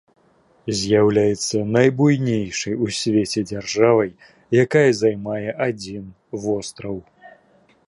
[0.77, 4.11] З'яўляецца найбуйнейшай у свеце дзяржавай,
[4.65, 6.03] якая займае адзін
[6.47, 6.97] востраў.